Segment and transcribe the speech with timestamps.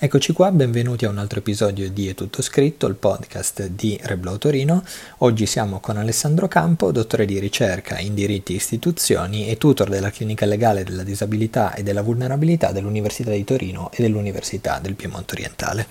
[0.00, 4.38] Eccoci qua, benvenuti a un altro episodio di È tutto scritto, il podcast di Reblo
[4.38, 4.84] Torino.
[5.18, 10.10] Oggi siamo con Alessandro Campo, dottore di ricerca in diritti e istituzioni e tutor della
[10.10, 15.88] clinica legale della disabilità e della vulnerabilità dell'Università di Torino e dell'Università del Piemonte Orientale.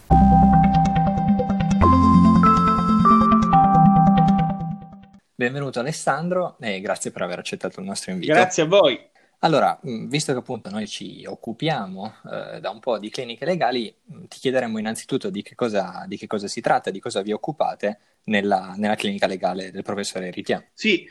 [5.36, 8.32] Benvenuto Alessandro e grazie per aver accettato il nostro invito.
[8.32, 8.98] Grazie a voi.
[9.40, 13.94] Allora, visto che appunto noi ci occupiamo eh, da un po' di cliniche legali,
[14.28, 18.00] ti chiederemmo innanzitutto di che cosa, di che cosa si tratta, di cosa vi occupate
[18.24, 20.70] nella, nella clinica legale del professore Ritian.
[20.74, 21.08] Sì,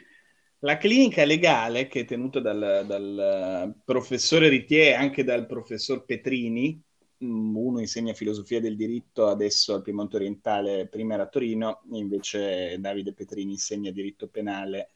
[0.61, 6.83] la clinica legale che è tenuta dal, dal professore Ritier e anche dal professor Petrini,
[7.19, 13.13] uno insegna filosofia del diritto adesso al Piemonte Orientale, prima era a Torino, invece Davide
[13.13, 14.91] Petrini insegna diritto penale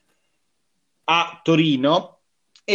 [1.05, 2.20] a Torino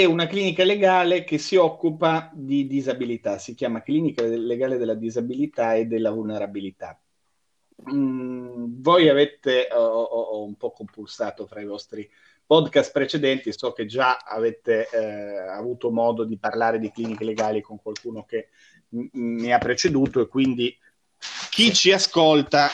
[0.02, 5.76] è una clinica legale che si occupa di disabilità, si chiama Clinica Legale della Disabilità
[5.76, 7.00] e della Vulnerabilità.
[7.94, 12.10] Mm, voi avete, ho, ho, un po' compulsato fra i vostri
[12.46, 17.82] podcast precedenti, so che già avete eh, avuto modo di parlare di cliniche legali con
[17.82, 18.50] qualcuno che
[18.90, 20.78] m- mi ha preceduto e quindi
[21.50, 22.70] chi ci ascolta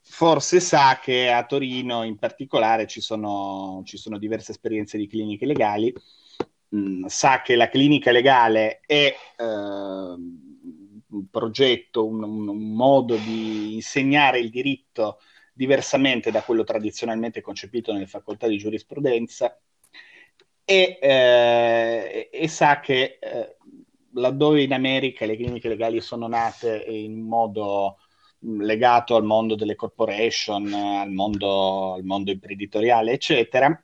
[0.00, 5.46] forse sa che a Torino in particolare ci sono, ci sono diverse esperienze di cliniche
[5.46, 5.94] legali
[6.74, 14.40] mh, sa che la clinica legale è eh, un progetto, un, un, modo di insegnare
[14.40, 15.18] il diritto
[15.52, 19.56] diversamente da quello tradizionalmente concepito nelle facoltà di giurisprudenza
[20.64, 23.56] e, eh, e sa che eh,
[24.14, 27.98] laddove in America le cliniche legali sono nate in modo
[28.40, 33.82] legato al mondo delle corporation, al mondo, al mondo imprenditoriale, eccetera,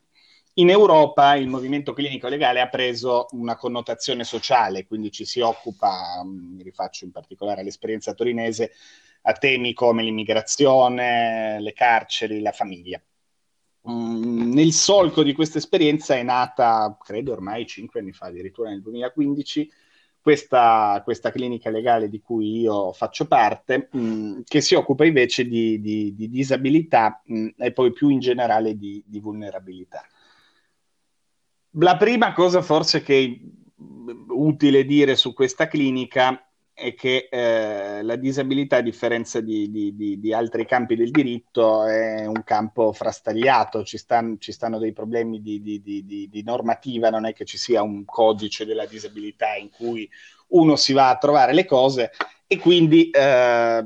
[0.61, 6.22] in Europa il movimento clinico legale ha preso una connotazione sociale, quindi ci si occupa,
[6.25, 8.72] mm, mi rifaccio in particolare all'esperienza torinese,
[9.22, 13.03] a temi come l'immigrazione, le carceri, la famiglia.
[13.88, 18.82] Mm, nel solco di questa esperienza è nata, credo ormai cinque anni fa, addirittura nel
[18.82, 19.71] 2015,
[20.21, 25.47] questa, questa clinica legale di cui io faccio parte, mh, mm, che si occupa invece
[25.47, 30.04] di, di, di disabilità mh, e poi più in generale di, di vulnerabilità.
[31.75, 38.16] La prima cosa forse che è utile dire su questa clinica è che eh, la
[38.16, 43.84] disabilità, a differenza di, di, di, di, altri campi del diritto, è un campo frastagliato,
[43.84, 48.64] ci, stan, ci stanno dei problemi di, normativa, non è che ci sia un codice
[48.64, 50.09] della disabilità in cui
[50.48, 52.10] uno si va a trovare le cose
[52.47, 53.84] e quindi eh,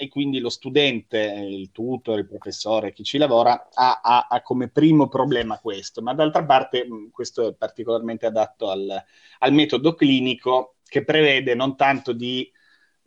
[0.00, 4.70] e quindi lo studente, il tutor, il professore, chi ci lavora, ha, ha, ha come
[4.70, 9.04] primo problema questo, ma d'altra parte questo è particolarmente adatto al,
[9.40, 12.50] al metodo clinico che prevede non tanto di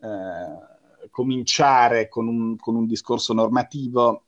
[0.02, 4.26] eh, cominciare con un, con un, discorso normativo,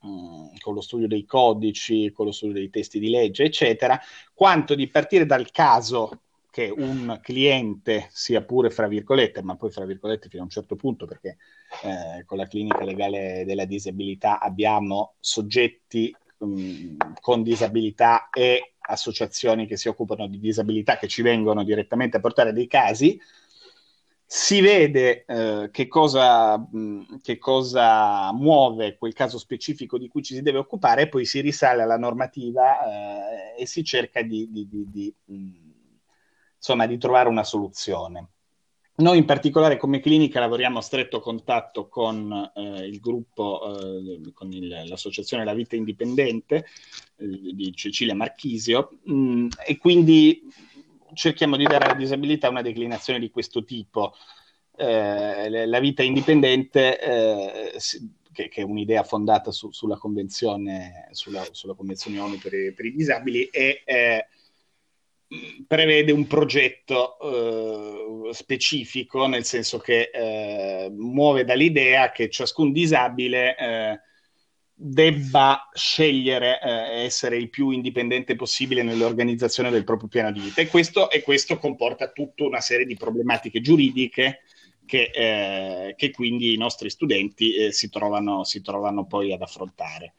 [0.00, 4.00] mh, con lo studio dei codici, con lo studio dei testi di legge, eccetera,
[4.32, 9.84] quanto di partire dal caso che un cliente sia pure fra virgolette, ma poi fra
[9.84, 11.36] virgolette fino a un certo punto, perché
[11.82, 19.76] eh, con la clinica legale della disabilità abbiamo soggetti um, con disabilità e associazioni che
[19.76, 23.20] si occupano di disabilità che ci vengono direttamente a portare dei casi,
[24.32, 30.34] si vede eh, che, cosa, mh, che, cosa, muove quel caso specifico di cui ci
[30.34, 34.86] si deve occupare poi si risale alla normativa eh, e si cerca di, di, di,
[34.88, 35.59] di mh,
[36.60, 38.28] insomma, di trovare una soluzione.
[38.96, 44.52] Noi in particolare come clinica lavoriamo a stretto contatto con eh, il gruppo, eh, con
[44.52, 46.66] il, l'associazione La Vita Indipendente
[47.16, 50.42] eh, di Cecilia Marchisio mh, mm, e quindi
[51.14, 54.12] cerchiamo di dare alla disabilità una declinazione di questo tipo.
[54.76, 57.78] Eh, la vita indipendente, eh,
[58.32, 62.94] che, che, è un'idea fondata su, sulla, convenzione, sulla, sulla convenzione ONU per, per i
[62.94, 63.82] disabili, è
[65.66, 74.00] prevede un progetto eh, specifico, nel senso che eh, muove dall'idea che ciascun disabile eh,
[74.74, 80.68] debba scegliere eh, essere il più indipendente possibile nell'organizzazione del proprio piano di vita e
[80.68, 84.40] questo, e questo comporta tutta una serie di problematiche giuridiche
[84.86, 90.14] che, eh, che quindi i nostri studenti eh, si trovano, si trovano poi ad affrontare.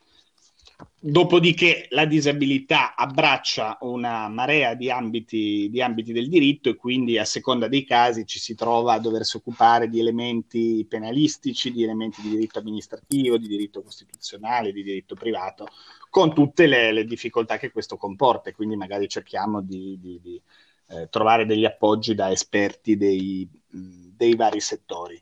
[0.99, 7.25] Dopodiché la disabilità abbraccia una marea di ambiti, di ambiti, del diritto e quindi a
[7.25, 12.29] seconda dei casi ci si trova a doversi occupare di elementi penalistici, di elementi di
[12.29, 15.67] diritto amministrativo, di diritto costituzionale, di diritto privato,
[16.09, 20.41] con tutte le, le difficoltà che questo comporta quindi magari cerchiamo di, di, di
[20.89, 25.19] eh, trovare degli appoggi da esperti dei, dei vari settori.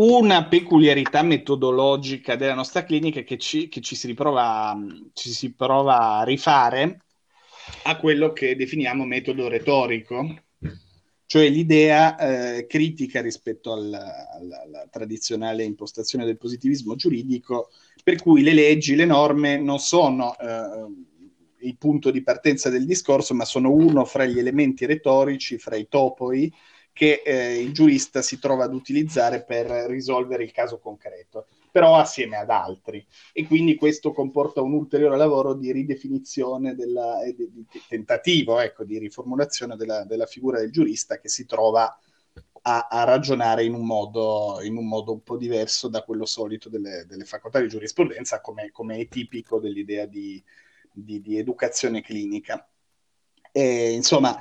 [0.00, 4.78] Una peculiarità metodologica della nostra clinica che ci, che ci, si, riprova,
[5.12, 7.02] ci si prova a rifare
[7.82, 10.44] a quello che definiamo metodo retorico,
[11.26, 17.70] cioè l'idea eh, critica rispetto alla, alla, alla, tradizionale impostazione del positivismo giuridico,
[18.04, 23.34] per cui le leggi, le norme non sono eh, il punto di partenza del discorso,
[23.34, 26.52] ma sono uno fra gli elementi retorici, fra i topoi,
[26.98, 32.36] che eh, il giurista si trova ad utilizzare per risolvere il caso concreto, però assieme
[32.36, 33.06] ad altri.
[33.32, 38.98] E quindi questo comporta un ulteriore lavoro di ridefinizione della, di, di tentativo ecco, di
[38.98, 41.96] riformulazione della, della, figura del giurista che si trova
[42.62, 46.68] a, a ragionare in un, modo, in un, modo, un po' diverso da quello solito
[46.68, 50.42] delle, delle facoltà di giurisprudenza, come, come, è tipico dell'idea di,
[50.90, 52.68] di, di educazione clinica.
[53.52, 54.36] E, insomma,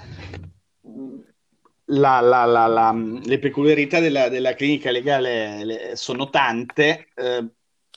[1.87, 7.45] la, la, la, le peculiarità della, della clinica legale le, sono tante, eh,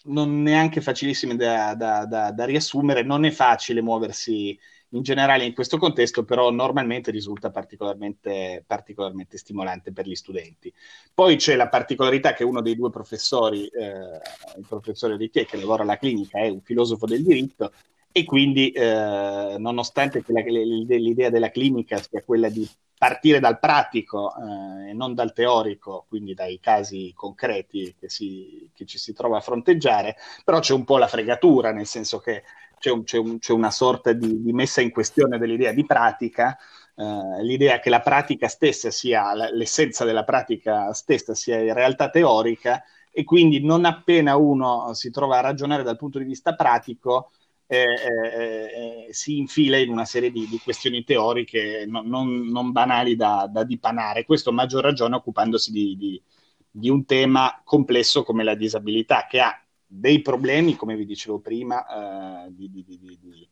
[0.05, 4.59] non neanche facilissime da, da, da, da, riassumere, non è facile muoversi
[4.93, 10.73] in generale in questo contesto, però normalmente risulta particolarmente, particolarmente stimolante per gli studenti.
[11.13, 14.21] Poi c'è la particolarità che uno dei due professori, eh,
[14.57, 17.73] il professore Ritier che lavora alla clinica, è un filosofo del diritto
[18.13, 22.69] e quindi eh, nonostante la, l'idea della clinica sia quella di
[23.01, 28.85] partire dal pratico eh, e non dal teorico, quindi dai casi concreti che, si, che,
[28.85, 32.43] ci si trova a fronteggiare, però c'è un po' la fregatura, nel senso che
[32.79, 36.59] c'è, un, c'è, un, c'è una sorta di, di, messa in questione dell'idea di pratica,
[36.95, 42.85] eh, l'idea che la pratica stessa sia, l'essenza della pratica stessa sia in realtà teorica
[43.11, 47.31] e quindi non appena uno si trova a ragionare dal punto di vista pratico,
[47.73, 52.73] eh, eh, eh, si infila in una serie di, di questioni teoriche non, non, non
[52.73, 54.25] banali da, da, dipanare.
[54.25, 56.21] Questo a maggior ragione occupandosi di, di,
[56.69, 59.57] di, un tema complesso come la disabilità, che ha
[59.87, 63.49] dei problemi, come vi dicevo prima, eh, di,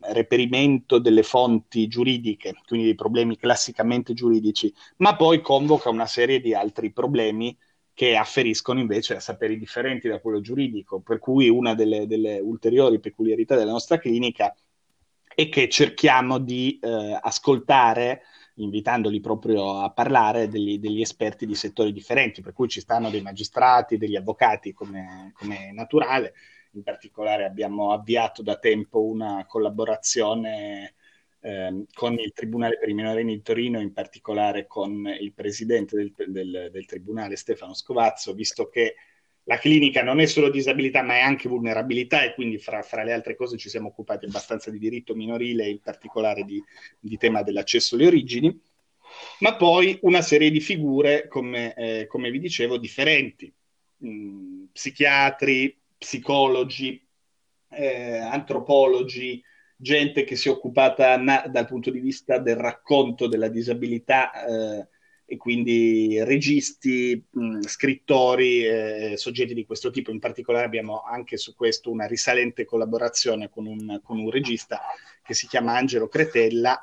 [0.00, 6.54] reperimento delle fonti giuridiche, quindi dei problemi classicamente giuridici, ma poi convoca una serie di
[6.54, 7.54] altri problemi
[7.94, 12.98] che afferiscono invece a saperi differenti da quello giuridico, per cui una delle, delle ulteriori
[12.98, 14.54] peculiarità della nostra clinica
[15.34, 18.22] è che cerchiamo di eh, ascoltare
[18.54, 23.22] invitandoli proprio a parlare degli, degli, esperti di settori differenti, per cui ci stanno dei
[23.22, 26.34] magistrati, degli avvocati come, come naturale.
[26.72, 30.94] In particolare abbiamo avviato da tempo una collaborazione
[31.40, 36.12] ehm, con il Tribunale per i minorenni di Torino, in particolare con il presidente del,
[36.28, 38.94] del, del Tribunale Stefano Scovazzo, visto che
[39.44, 43.12] la clinica non è solo disabilità ma è anche vulnerabilità e quindi fra, fra, le
[43.12, 46.62] altre cose ci siamo occupati abbastanza di diritto minorile in particolare di,
[46.98, 48.60] di tema dell'accesso alle origini,
[49.40, 53.52] ma poi una serie di figure, come, eh, come vi dicevo, differenti,
[54.04, 57.04] mm, psichiatri, psicologi,
[57.70, 59.42] eh, antropologi,
[59.80, 64.88] gente che si è occupata na- dal punto di vista del racconto della disabilità eh,
[65.24, 70.10] e quindi registi, mh, scrittori, eh, soggetti di questo tipo.
[70.10, 74.80] In particolare abbiamo anche su questo una risalente collaborazione con un, con un regista
[75.22, 76.82] che si chiama Angelo Cretella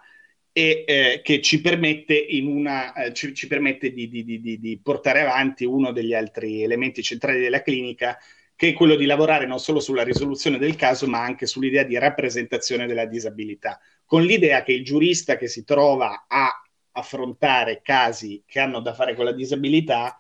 [0.52, 5.22] e eh, che ci permette, una, eh, ci, ci permette di, di, di, di portare
[5.22, 8.18] avanti uno degli altri elementi centrali della clinica,
[8.58, 11.96] che è quello di lavorare non solo sulla risoluzione del caso, ma anche sull'idea di
[12.00, 16.50] rappresentazione della disabilità, con l'idea che il giurista che si trova a
[16.94, 20.20] affrontare casi che hanno da fare con la disabilità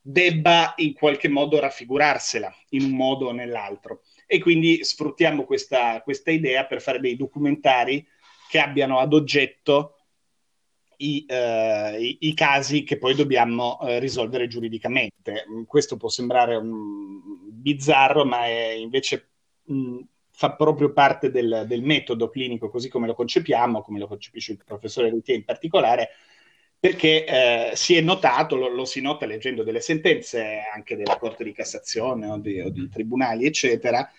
[0.00, 4.04] debba in qualche modo raffigurarsela in un modo o nell'altro.
[4.26, 8.06] E quindi sfruttiamo questa, questa idea per fare dei documentari
[8.48, 9.96] che abbiano ad oggetto
[10.96, 15.44] i, uh, i, i, casi che poi dobbiamo uh, risolvere giuridicamente.
[15.66, 17.19] Questo può sembrare un,
[17.60, 19.28] bizzarro, ma è invece
[19.64, 19.98] mh,
[20.30, 24.62] fa proprio parte del, del, metodo clinico così come lo concepiamo, come lo concepisce il
[24.64, 26.08] professore Rutier in particolare,
[26.78, 31.44] perché eh, si è notato, lo, lo, si nota leggendo delle sentenze anche della Corte
[31.44, 34.10] di Cassazione o di, o di tribunali, eccetera,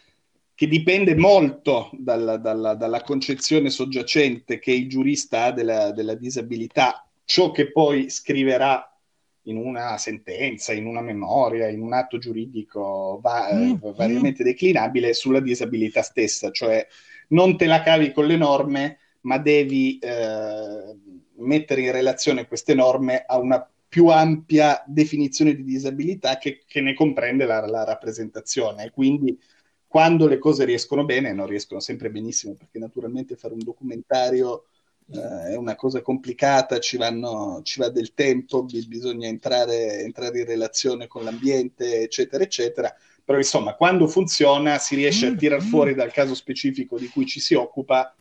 [0.53, 7.03] che dipende molto dalla, dalla, dalla, concezione soggiacente che il giurista ha della, della, disabilità,
[7.25, 8.90] ciò che poi scriverà
[9.43, 13.73] in una sentenza, in una memoria, in un atto giuridico va, mm.
[13.95, 16.85] variamente declinabile sulla disabilità stessa, cioè
[17.29, 20.95] non te la cavi con le norme, ma devi eh,
[21.37, 26.93] mettere in relazione queste norme a una più ampia definizione di disabilità che, che ne
[26.93, 28.89] comprende la, la rappresentazione.
[28.91, 29.37] Quindi
[29.85, 34.67] quando le cose riescono bene, non riescono sempre benissimo, perché naturalmente fare un documentario
[35.13, 40.45] eh, è una cosa complicata, ci, vanno, ci va del tempo, bisogna entrare, entrare, in
[40.45, 42.95] relazione con l'ambiente, eccetera, eccetera.
[43.23, 47.39] Però insomma, quando funziona si riesce a tirar fuori dal caso specifico di cui ci
[47.39, 48.13] si occupa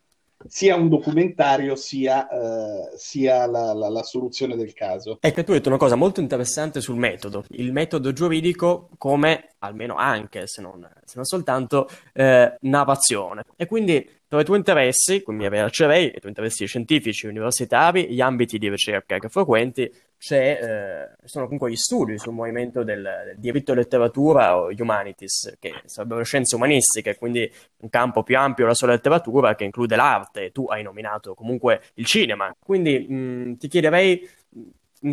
[0.46, 5.18] sia un documentario sia, uh, sia la, la, la, soluzione del caso.
[5.20, 7.44] Ecco, tu hai detto una cosa molto interessante sul metodo.
[7.50, 13.44] Il metodo giuridico come, almeno anche, se non, se non soltanto, eh, narrazione.
[13.56, 18.20] E quindi tra i tuoi interessi, quindi mi piacerei, i tuoi interessi scientifici, universitari, gli
[18.20, 23.72] ambiti di ricerca che frequenti, eh, sono comunque gli studi sul movimento del, del diritto
[23.72, 28.92] e letteratura o humanities, che sarebbero scienze umanistiche, quindi un campo più ampio della sola
[28.92, 32.54] letteratura che include l'arte, tu hai nominato comunque il cinema.
[32.56, 34.30] Quindi mh, ti chiederei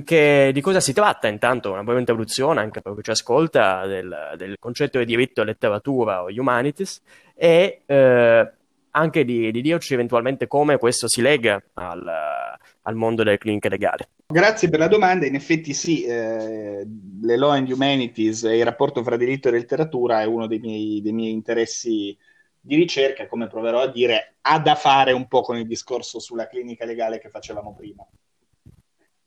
[0.03, 4.36] che, di cosa si tratta intanto una breve introduzione anche per chi ci ascolta del,
[4.38, 7.01] del concetto di diritto e letteratura o humanities
[7.33, 8.51] e eh,
[8.97, 12.03] anche di, di, dirci eventualmente come questo si lega al,
[12.81, 14.03] al mondo delle cliniche legali.
[14.27, 16.85] Grazie per la domanda, in effetti sì, eh,
[17.21, 21.01] le law and humanities e il rapporto fra diritto e letteratura è uno dei miei,
[21.01, 22.17] dei miei interessi
[22.59, 26.47] di ricerca, come proverò a dire, ha da fare un po' con il discorso sulla
[26.47, 28.05] clinica legale che facevamo prima.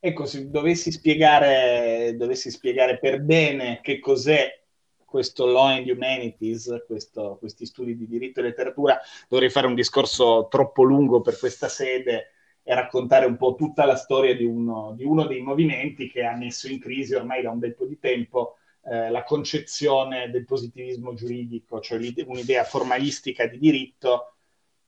[0.02, 4.59] Ecco, se dovessi spiegare, dovessi spiegare per bene che cos'è
[5.10, 8.98] questo Law and Humanities, questo, questi studi di diritto e letteratura,
[9.28, 12.30] dovrei fare un discorso troppo lungo per questa sede
[12.62, 16.36] e raccontare un po' tutta la storia di uno, di uno dei movimenti che ha
[16.36, 21.12] messo in crisi ormai da un bel po' di tempo eh, la concezione del positivismo
[21.14, 24.36] giuridico, cioè un'idea formalistica di diritto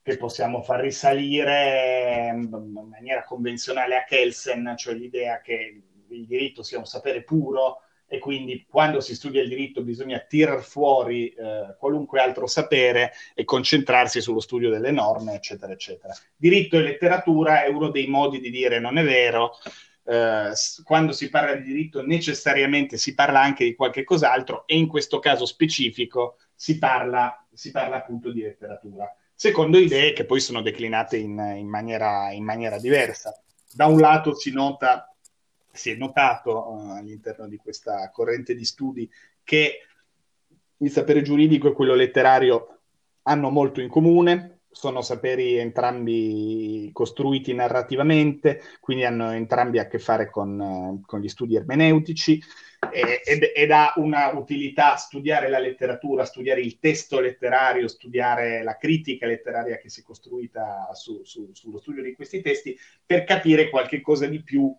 [0.01, 2.49] che possiamo far risalire in
[2.89, 8.65] maniera convenzionale a Kelsen, cioè l'idea che il diritto sia un sapere puro e quindi
[8.69, 14.39] quando si studia il diritto bisogna tirar fuori eh, qualunque altro sapere e concentrarsi sullo
[14.39, 16.13] studio delle norme, eccetera, eccetera.
[16.35, 19.57] Diritto e letteratura è uno dei modi di dire non è vero.
[20.05, 20.51] Eh,
[20.83, 25.19] quando si parla di diritto necessariamente si parla anche di qualche cos'altro e in questo
[25.19, 29.11] caso specifico si parla, si parla appunto di letteratura.
[29.33, 33.33] Secondo idee che poi sono declinate in, in, maniera, in maniera diversa.
[33.71, 35.12] Da un lato si nota
[35.73, 39.09] si è notato uh, all'interno di questa corrente di studi
[39.43, 39.79] che
[40.77, 42.79] il sapere giuridico e quello letterario
[43.23, 50.29] hanno molto in comune, sono saperi entrambi costruiti narrativamente, quindi hanno entrambi a che fare
[50.29, 52.39] con, uh, con gli studi ermeneutici
[52.91, 59.25] ed, ed, ha una utilità studiare la letteratura, studiare il testo letterario, studiare la critica
[59.25, 64.01] letteraria che si è costruita su, su, sullo studio di questi testi per capire qualche
[64.01, 64.75] cosa di più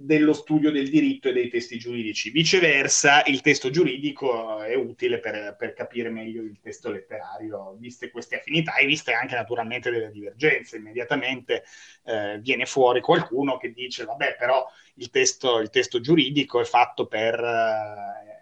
[0.00, 2.30] dello studio del diritto e dei testi giuridici.
[2.30, 8.36] Viceversa, il testo giuridico è utile per, per, capire meglio il testo letterario, viste queste
[8.36, 10.76] affinità e viste anche naturalmente delle divergenze.
[10.76, 11.64] Immediatamente
[12.04, 14.64] eh, viene fuori qualcuno che dice, vabbè, però
[14.94, 17.34] il testo, il testo giuridico è fatto per...
[17.34, 18.36] Eh,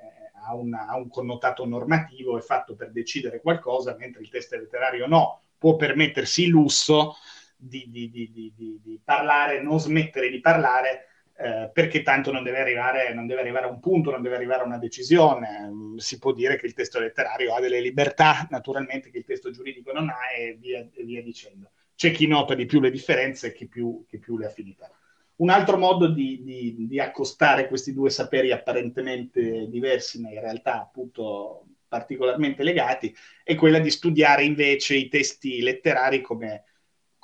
[0.49, 5.07] ha, una, ha un connotato normativo, è fatto per decidere qualcosa, mentre il testo letterario
[5.07, 7.17] no, può permettersi il lusso
[7.57, 11.07] di, di, di, di parlare, non smettere di parlare
[11.39, 14.63] eh, perché tanto non deve, arrivare, non deve, arrivare, a un punto, non deve arrivare
[14.63, 15.69] a una decisione.
[15.69, 19.51] Mm, si può dire che il testo letterario ha delle libertà, naturalmente, che il testo
[19.51, 21.71] giuridico non ha e via, e via dicendo.
[21.95, 24.91] C'è chi nota di più le differenze e chi più, chi più le affinità.
[25.37, 30.81] Un altro modo di, di, di, accostare questi due saperi apparentemente diversi, ma in realtà
[30.81, 33.15] appunto particolarmente legati,
[33.45, 36.65] è quella di studiare invece i testi letterari come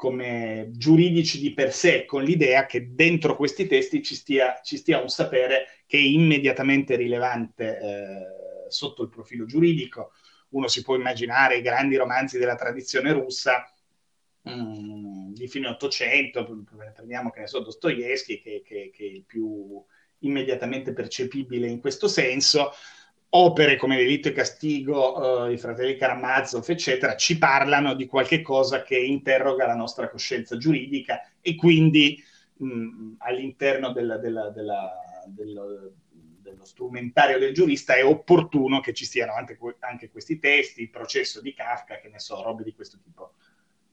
[0.02, 5.00] come giuridici di per sé, con l'idea che dentro questi testi ci stia, ci stia
[5.00, 10.10] un sapere che è immediatamente rilevante eh, sotto il profilo giuridico.
[10.48, 13.72] Uno si può immaginare i grandi romanzi della tradizione russa
[14.40, 16.64] mh, mm, di fine Ottocento,
[16.96, 19.80] prendiamo che ne so Dostoevsky, che, che, che è il più
[20.18, 22.72] immediatamente percepibile in questo senso,
[23.34, 28.82] opere come Delitto e Castigo, eh, i fratelli Karamazov, eccetera, ci parlano di qualche cosa
[28.82, 32.22] che interroga la nostra coscienza giuridica e quindi
[32.56, 34.92] mh, all'interno della, della, della,
[35.26, 40.90] dello, dello strumentario del giurista è opportuno che ci siano anche, anche, questi testi, il
[40.90, 43.32] processo di Kafka, che ne so, robe di questo tipo.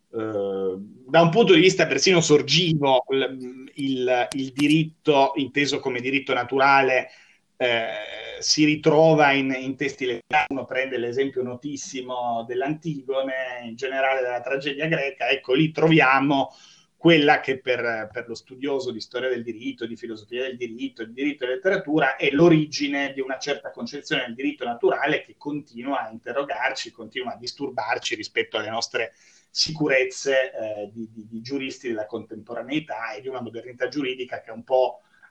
[0.09, 6.33] Uh, da un punto di vista persino sorgivo, il, il, il diritto inteso come diritto
[6.33, 7.09] naturale
[7.55, 7.87] eh,
[8.39, 14.87] si ritrova in, in, testi letterari, uno prende l'esempio notissimo dell'Antigone, in generale della tragedia
[14.87, 16.49] greca, ecco lì troviamo
[16.99, 21.13] quella che per, per, lo studioso di storia del diritto, di filosofia del diritto, di
[21.13, 26.09] diritto e letteratura è l'origine di una certa concezione del diritto naturale che continua a
[26.09, 29.13] interrogarci, continua a disturbarci rispetto alle nostre
[29.49, 34.65] sicurezze eh, di, di, di, giuristi della contemporaneità e di una modernità giuridica che un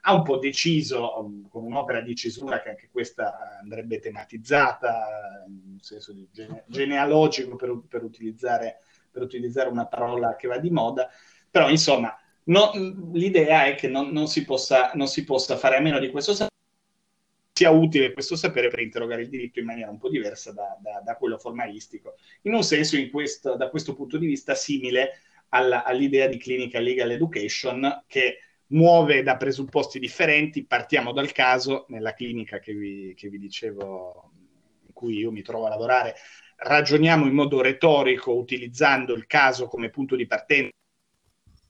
[0.01, 5.77] ha un po' deciso, um, con un'opera di cesura che anche questa andrebbe tematizzata in
[5.79, 8.79] senso gene- genealogico per, per, utilizzare,
[9.11, 11.09] per utilizzare una parola che va di moda,
[11.49, 12.71] però, insomma, no,
[13.13, 16.33] l'idea è che non, non, si possa, non, si possa, fare a meno di questo
[16.33, 16.47] sapere,
[17.53, 21.01] sia utile questo sapere per interrogare il diritto in maniera un po' diversa da, da,
[21.03, 22.15] da quello formalistico.
[22.43, 26.83] In un senso, in questo, da questo punto di vista, simile alla, all'idea di clinical
[26.83, 28.37] legal education che
[28.69, 30.65] muove da presupposti differenti.
[30.65, 34.31] Partiamo dal caso, nella clinica che vi, che vi dicevo,
[34.85, 36.15] in cui io mi trovo a lavorare,
[36.57, 40.73] ragioniamo in modo retorico utilizzando il caso come punto di partenza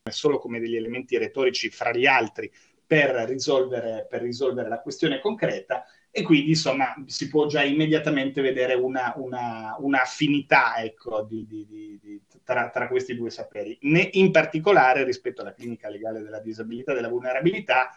[0.09, 2.51] solo come degli elementi retorici fra gli altri
[2.85, 8.73] per risolvere, per risolvere la questione concreta e quindi insomma si può già immediatamente vedere
[8.73, 11.67] una, una, una affinità ecco, di, di,
[12.01, 13.77] di, tra, tra, questi due saperi.
[13.81, 17.91] Ne, in particolare rispetto alla clinica legale della disabilità e della vulnerabilità,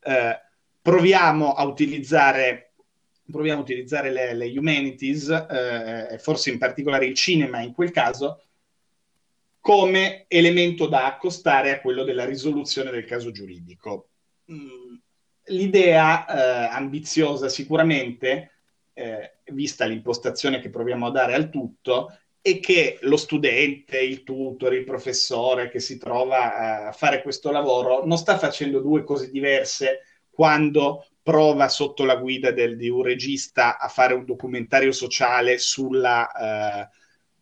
[0.00, 0.38] eh,
[0.82, 2.74] proviamo a utilizzare,
[3.30, 8.42] proviamo a utilizzare le, le humanities, eh, forse in particolare il cinema in quel caso,
[9.58, 14.10] come elemento da accostare a quello della risoluzione del caso giuridico.
[14.52, 14.96] Mm,
[15.44, 18.52] l'idea eh, ambiziosa sicuramente,
[18.92, 22.12] eh, vista l'impostazione che proviamo a dare al tutto,
[22.50, 28.04] è che lo studente, il tutor, il professore che si trova a fare questo lavoro
[28.04, 30.00] non sta facendo due cose diverse
[30.30, 36.86] quando prova sotto la guida del, di un regista a fare un documentario sociale sulla...
[36.86, 36.96] Eh,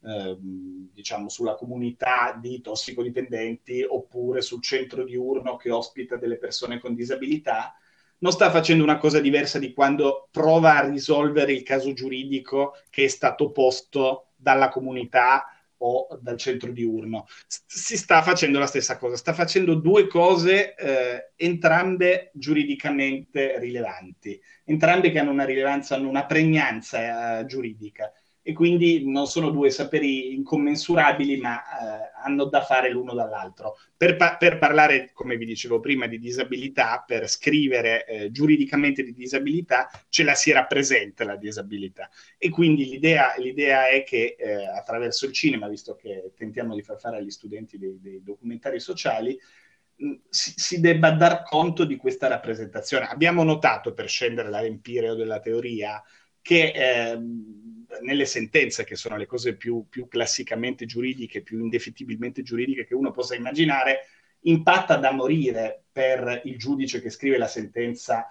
[0.06, 6.94] Ehm, diciamo sulla comunità di tossicodipendenti oppure sul centro diurno che ospita delle persone con
[6.94, 7.74] disabilità,
[8.18, 13.04] non sta facendo una cosa diversa di quando prova a risolvere il caso giuridico che
[13.04, 15.44] è stato posto dalla comunità
[15.78, 17.26] o dal centro diurno.
[17.48, 25.10] Si sta facendo la stessa cosa, sta facendo due cose eh, entrambe giuridicamente rilevanti, entrambe
[25.10, 28.12] che hanno una rilevanza, hanno una pregnanza eh, giuridica
[28.48, 33.76] e quindi non sono due saperi incommensurabili, ma eh, hanno da fare l'uno dall'altro.
[33.96, 39.12] Per, pa- per, parlare, come vi dicevo prima, di disabilità, per scrivere eh, giuridicamente di
[39.12, 42.08] disabilità, ce la si rappresenta la disabilità.
[42.38, 47.00] E quindi l'idea, l'idea è che eh, attraverso il cinema, visto che tentiamo di far
[47.00, 49.36] fare agli studenti dei, dei documentari sociali,
[50.28, 53.08] si, si, debba dar conto di questa rappresentazione.
[53.08, 56.00] Abbiamo notato, per scendere dall'empireo della teoria,
[56.46, 57.65] che ehm,
[58.02, 63.10] nelle sentenze, che sono le cose più, più, classicamente giuridiche, più indefettibilmente giuridiche che uno
[63.10, 64.06] possa immaginare,
[64.40, 68.28] impatta da morire per il giudice che scrive la sentenza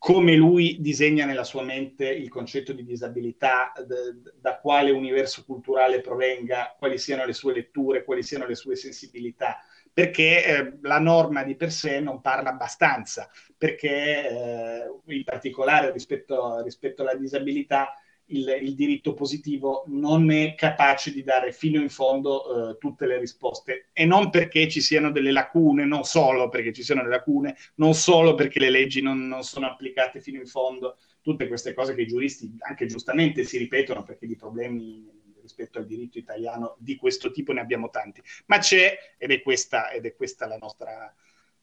[0.00, 6.00] come lui disegna nella sua mente il concetto di disabilità, d- da quale universo culturale
[6.00, 9.58] provenga, quali siano le sue letture, quali siano le sue sensibilità.
[9.92, 16.62] Perché eh, la norma di per sé non parla abbastanza, perché eh, in particolare rispetto,
[16.62, 17.92] rispetto alla disabilità
[18.30, 23.18] il, il, diritto positivo non è capace di dare fino in fondo eh, tutte le
[23.18, 23.88] risposte.
[23.92, 27.94] E non perché ci siano delle lacune, non solo perché ci siano delle lacune, non
[27.94, 32.02] solo perché le leggi non, non sono applicate fino in fondo, tutte queste cose che
[32.02, 37.30] i giuristi anche giustamente si ripetono perché di problemi rispetto al diritto italiano di questo
[37.30, 41.12] tipo ne abbiamo tanti, ma c'è, ed è questa, ed è questa la, nostra,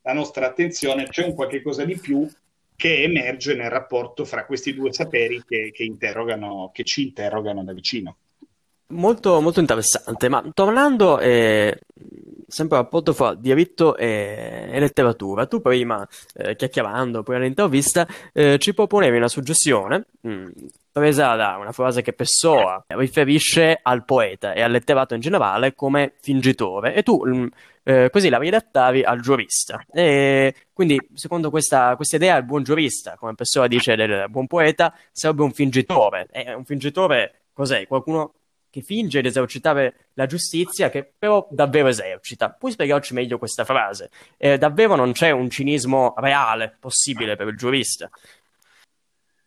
[0.01, 2.27] la nostra attenzione, c'è un qualche cosa di più
[2.77, 7.73] che emerge nel rapporto fra questi due saperi che, che, interrogano, che ci interrogano da
[7.73, 8.17] vicino.
[8.89, 11.79] Molto, molto interessante, ma tornando eh,
[12.47, 18.57] sempre al rapporto fra diritto e, e letteratura, tu prima, eh, chiacchierando poi all'intervista, eh,
[18.57, 20.47] ci proponevi una suggestione mh, mm,
[20.91, 26.13] presa da una frase che Pessoa riferisce al poeta e al letterato in generale come
[26.21, 27.47] fingitore, e tu mh, mm,
[27.83, 29.83] eh, così la riadattavi al giurista.
[29.91, 34.93] E quindi, secondo questa, questa idea, il buon giurista, come Pessoa dice del buon poeta,
[35.11, 36.27] sarebbe un fingitore.
[36.31, 37.87] E un fingitore cos'è?
[37.87, 38.33] Qualcuno
[38.69, 42.49] che finge di esercitare la giustizia, che però davvero esercita.
[42.49, 44.09] Puoi spiegarci meglio questa frase?
[44.37, 48.09] Eh, davvero non c'è un cinismo reale possibile per il giurista?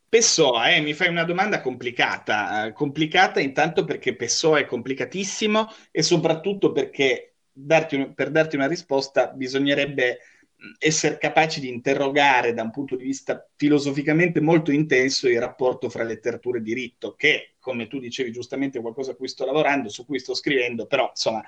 [0.08, 6.02] Pessoa, eh, mi fai una domanda complicata, eh, complicata intanto perché Pessoa è complicatissimo e
[6.02, 10.18] soprattutto perché darti un, per darti una risposta bisognerebbe
[10.78, 16.04] essere capaci di interrogare da un punto di vista filosoficamente molto intenso il rapporto fra
[16.04, 20.04] letteratura e diritto, che, come tu dicevi giustamente, è qualcosa a cui sto lavorando, su
[20.04, 21.42] cui sto scrivendo, però insomma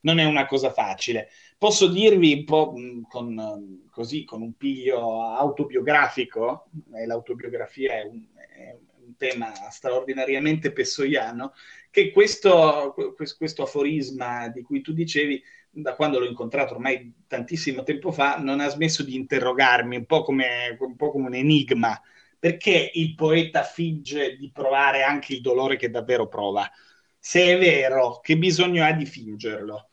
[0.00, 1.28] non è una cosa facile.
[1.56, 2.74] Posso dirvi un po'
[3.08, 8.76] con, così, con un piglio autobiografico, e l'autobiografia è un, è
[9.06, 11.52] un tema straordinariamente pessoiano,
[11.90, 12.94] che questo,
[13.36, 15.42] questo aforisma di cui tu dicevi,
[15.82, 20.22] da quando l'ho incontrato ormai tantissimo tempo fa, non ha smesso di interrogarmi, un po'
[20.22, 22.00] come un, po come un enigma.
[22.38, 26.70] Perché il poeta finge di provare anche il dolore che davvero prova?
[27.18, 29.88] Se è vero, che bisogno ha di fingerlo?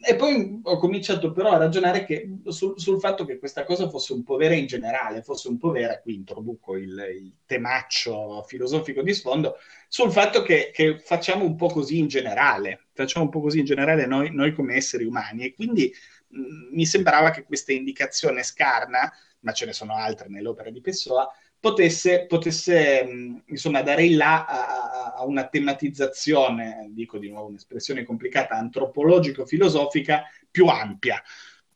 [0.00, 4.12] E poi ho cominciato però a ragionare che, sul, sul, fatto che questa cosa fosse
[4.12, 9.02] un po' vera in generale, fosse un po' vera, qui introduco il, il temaccio filosofico
[9.02, 9.56] di sfondo,
[9.88, 13.64] sul fatto che, che, facciamo un po' così in generale, facciamo un po' così in
[13.64, 15.46] generale noi, noi come esseri umani.
[15.46, 15.92] E quindi
[16.28, 21.28] mh, mi sembrava che questa indicazione scarna, ma ce ne sono altre nell'opera di Pessoa,
[21.62, 28.56] potesse, potesse insomma, dare il là a, a, una tematizzazione, dico di nuovo un'espressione complicata,
[28.56, 31.22] antropologico-filosofica più ampia.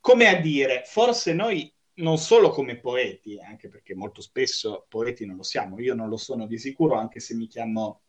[0.01, 5.37] Come a dire, forse noi non solo come poeti, anche perché molto spesso poeti non
[5.37, 8.01] lo siamo, io non lo sono di sicuro, anche se mi chiamo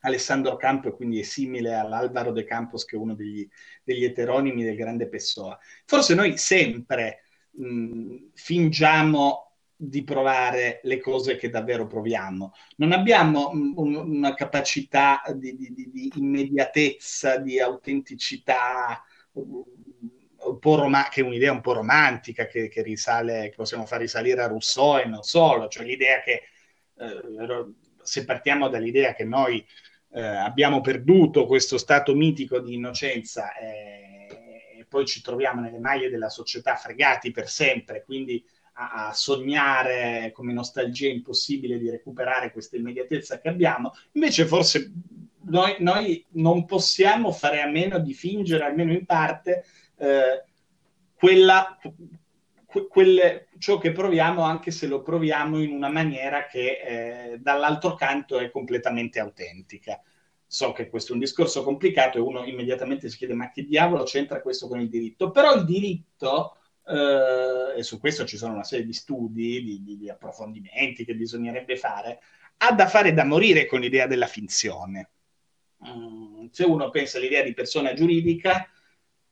[0.00, 3.48] Alessandro Campo e quindi è simile all'Alvaro de Campos, che è uno degli,
[3.84, 5.56] degli eteronimi del grande Pessoa.
[5.84, 9.49] Forse noi sempre mh, fingiamo
[9.82, 12.52] di provare le cose che davvero proviamo.
[12.76, 21.08] Non abbiamo mm, un, una capacità di, di, di, immediatezza, di autenticità, un po' rom-
[21.08, 24.98] che è un'idea un po' romantica che, che, risale, che possiamo far risalire a Rousseau
[24.98, 26.42] e non solo, cioè l'idea che
[26.98, 27.64] eh,
[28.02, 29.66] se partiamo dall'idea che noi
[30.12, 36.10] eh, abbiamo perduto questo stato mitico di innocenza eh, e poi ci troviamo nelle maglie
[36.10, 42.76] della società fregati per sempre, quindi a, a, sognare come nostalgia impossibile di recuperare questa
[42.76, 44.92] immediatezza che abbiamo, invece forse
[45.42, 49.64] noi, noi non possiamo fare a meno di fingere, almeno in parte,
[49.96, 50.44] eh,
[51.14, 51.78] quella,
[52.66, 56.80] que, quelle, ciò che proviamo, anche se lo proviamo in una maniera che
[57.32, 60.00] eh, dall'altro canto è completamente autentica.
[60.46, 64.02] So che questo è un discorso complicato e uno immediatamente si chiede ma che diavolo
[64.02, 65.30] c'entra questo con il diritto?
[65.30, 69.98] Però il diritto eh, e su questo ci sono una serie di studi, di, di,
[69.98, 72.20] di, approfondimenti che bisognerebbe fare,
[72.58, 75.10] ha da fare da morire con l'idea della finzione.
[75.86, 78.68] Mm, se uno pensa all'idea di persona giuridica,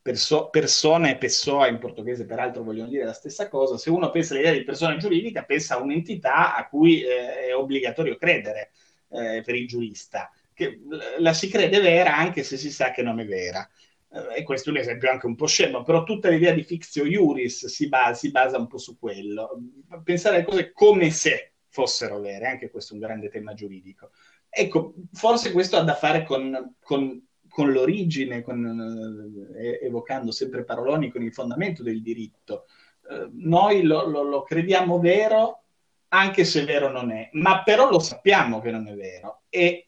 [0.00, 4.34] perso- persona e pessoa in portoghese peraltro vogliono dire la stessa cosa, se uno pensa
[4.34, 8.70] all'idea di persona giuridica pensa a un'entità a cui eh, è obbligatorio credere
[9.10, 10.80] eh, per il giurista, che
[11.18, 13.68] la si crede vera anche se si sa che non è vera
[14.34, 17.66] e questo è un esempio anche un po' scemo, però tutta l'idea di fictio iuris
[17.66, 19.60] si basa, si basa un po' su quello.
[20.02, 24.10] Pensare alle cose come se fossero vere, anche questo è un grande tema giuridico.
[24.48, 31.10] Ecco, forse questo ha da fare con, con, con l'origine, con, eh, evocando sempre paroloni,
[31.10, 32.64] con il fondamento del diritto.
[33.10, 35.64] Eh, noi lo, lo, lo crediamo vero
[36.08, 39.87] anche se vero non è, ma però lo sappiamo che non è vero e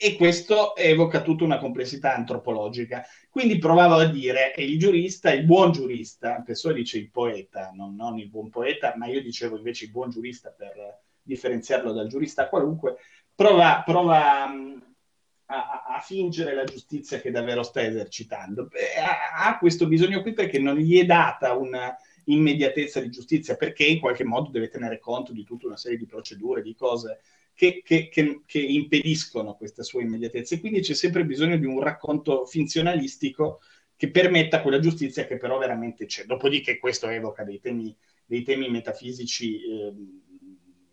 [0.00, 3.04] e questo evoca tutta una complessità antropologica.
[3.28, 7.96] Quindi provavo a dire, è il giurista, il buon giurista, Pessoa dice il poeta, non,
[7.96, 12.48] non, il buon poeta, ma io dicevo invece il buon giurista per differenziarlo dal giurista
[12.48, 12.98] qualunque,
[13.34, 18.68] prova, prova a, a, fingere la giustizia che davvero sta esercitando.
[19.04, 23.84] Ha, ha questo bisogno qui perché non gli è data una immediatezza di giustizia, perché
[23.84, 27.20] in qualche modo deve tenere conto di tutta una serie di procedure, di cose
[27.58, 30.54] che, che, che, che, impediscono questa sua immediatezza.
[30.54, 33.58] E quindi c'è sempre bisogno di un racconto finzionalistico
[33.96, 36.22] che permetta quella giustizia che però veramente c'è.
[36.24, 37.92] Dopodiché questo evoca dei temi,
[38.24, 39.92] dei temi metafisici eh,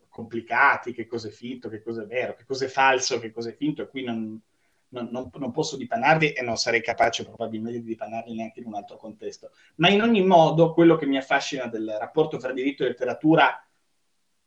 [0.09, 3.49] complicati, che cosa è finto, che cosa è vero, che cosa è falso, che cosa
[3.49, 4.41] è finto, e qui non,
[4.89, 8.73] non, non, non, posso dipanarli e non sarei capace probabilmente di dipanarli neanche in un
[8.73, 9.51] altro contesto.
[9.75, 13.64] Ma in ogni modo, quello che mi affascina del rapporto fra diritto e letteratura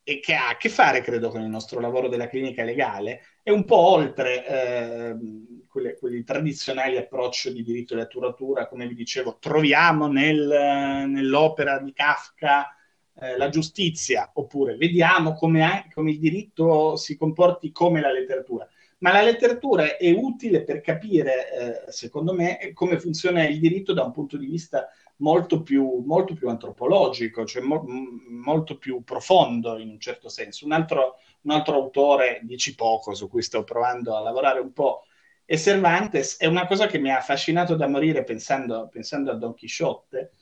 [0.09, 3.51] e che ha a che fare, credo, con il nostro lavoro della clinica legale, è
[3.51, 5.17] un po' oltre eh,
[5.69, 11.93] quelle, quelli tradizionali approcci di diritto e letteratura, come vi dicevo, troviamo nel, nell'opera di
[11.93, 12.75] Kafka
[13.21, 18.67] eh, la giustizia, oppure vediamo come, come il diritto si comporti come la letteratura.
[19.01, 24.05] Ma la letteratura è utile per capire, eh, secondo me, come funziona il diritto da
[24.05, 27.85] un punto di vista molto più, molto più antropologico, cioè mo-
[28.29, 30.65] molto più profondo in un certo senso.
[30.65, 35.03] Un altro, un altro autore, dici poco, su cui sto provando a lavorare un po',
[35.45, 39.55] è Cervantes, è una cosa che mi ha affascinato da morire pensando, pensando a Don
[39.55, 40.33] Chisciotte,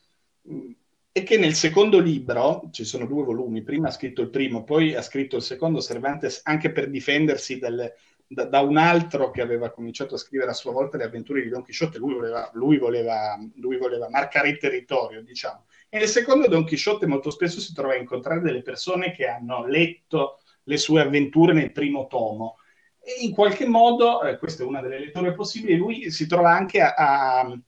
[1.12, 4.94] è che nel secondo libro, ci sono due volumi, prima ha scritto il primo, poi
[4.94, 7.94] ha scritto il secondo Cervantes anche per difendersi dalle
[8.28, 11.48] da, da, un altro che aveva cominciato a scrivere a sua volta le avventure di
[11.48, 15.66] Don Chisciotte, lui voleva, lui voleva, lui voleva marcare il territorio, diciamo.
[15.88, 19.66] E nel secondo Don Chisciotte molto spesso si trova a incontrare delle persone che hanno
[19.66, 22.58] letto le sue avventure nel primo tomo.
[23.00, 26.80] E in qualche modo, eh, questa è una delle letture possibili, lui si trova anche
[26.80, 27.58] a, a,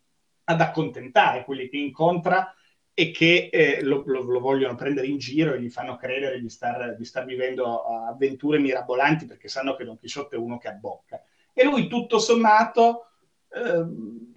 [0.44, 2.52] ad accontentare quelli che incontra
[2.98, 6.48] e che eh, lo, lo, lo, vogliono prendere in giro e gli fanno credere di
[6.50, 11.22] star, di star vivendo avventure mirabolanti perché sanno che Don Chisciotte è uno che abbocca.
[11.52, 13.10] E lui, tutto sommato,
[13.50, 13.84] eh,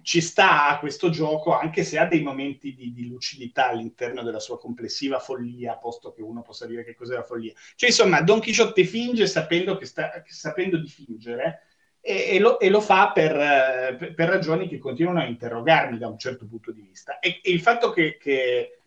[0.02, 4.38] ci sta a questo gioco, anche se ha dei momenti di, di, lucidità all'interno della
[4.38, 7.52] sua complessiva follia, posto che uno possa dire che cos'è la follia.
[7.74, 11.62] Cioè, insomma, Don Chisciotte finge sapendo, sta, sapendo di fingere
[12.04, 16.08] e, e, lo, e lo, fa per, per, per, ragioni che continuano a interrogarmi da
[16.08, 17.20] un certo punto di vista.
[17.20, 18.78] E, e il fatto che, che,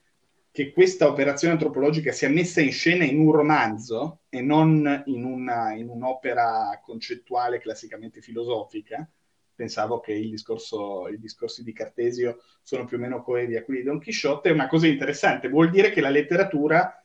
[0.51, 5.73] che, questa operazione antropologica sia messa in scena in un romanzo e non in, una,
[5.73, 9.10] in un'opera concettuale classicamente filosofica,
[9.56, 13.86] pensavo che discorso, i discorsi di Cartesio sono più o meno coevi a quelli di
[13.86, 17.01] Don Chisciotte, è una cosa interessante, vuol dire che la letteratura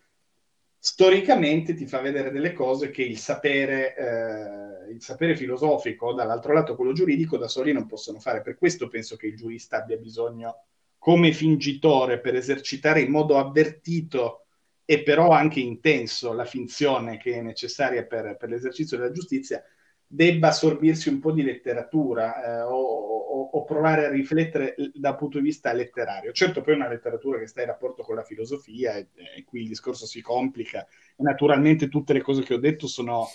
[0.82, 6.74] storicamente ti fa vedere delle cose che il sapere, eh, il sapere filosofico, dall'altro lato
[6.74, 8.40] quello giuridico, da soli non possono fare.
[8.40, 10.64] Per questo penso che il giurista abbia bisogno,
[10.96, 14.46] come fingitore, per esercitare in modo avvertito
[14.86, 19.62] e però anche intenso la finzione che è necessaria per, per l'esercizio della giustizia,
[20.06, 23.19] debba assorbirsi un po' di letteratura eh, o,
[23.52, 26.32] o, provare a riflettere dal punto di vista letterario.
[26.32, 29.62] Certo, poi è una letteratura che sta in rapporto con la filosofia e, e qui
[29.62, 30.86] il discorso si complica
[31.16, 33.28] e naturalmente tutte le cose che ho detto sono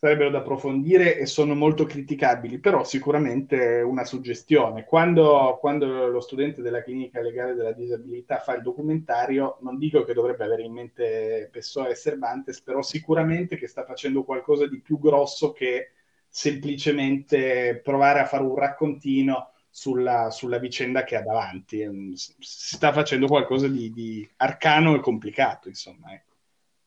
[0.00, 4.86] sarebbero da approfondire e sono molto criticabili, però sicuramente una suggestione.
[4.86, 10.14] Quando, quando, lo studente della clinica legale della disabilità fa il documentario, non dico che
[10.14, 14.98] dovrebbe avere in mente Pessoa e Cervantes, però sicuramente che sta facendo qualcosa di più
[14.98, 15.90] grosso che
[16.30, 21.86] semplicemente provare a fare un raccontino sulla, sulla vicenda che ha davanti.
[22.14, 26.12] Si sta facendo qualcosa di, di arcano e complicato, insomma.
[26.12, 26.28] Ecco.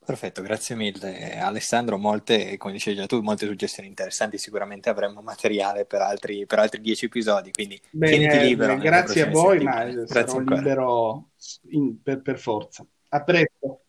[0.05, 5.85] Perfetto, grazie mille Alessandro, molte, come dicevi già tu, molte suggestioni interessanti, sicuramente avremo materiale
[5.85, 8.75] per altri, per altri dieci episodi, quindi Bene, libero.
[8.75, 9.85] Grazie a voi, settimane.
[9.85, 10.57] ma grazie sarò ancora.
[10.57, 11.29] libero
[11.69, 12.85] in, per, per forza.
[13.09, 13.82] A presto.